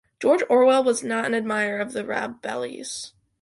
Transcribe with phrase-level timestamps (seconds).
[0.19, 3.11] George Orwell was not an admirer of Rabelais.